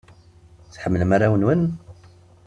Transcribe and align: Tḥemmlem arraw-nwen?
Tḥemmlem 0.73 1.11
arraw-nwen? 1.15 1.63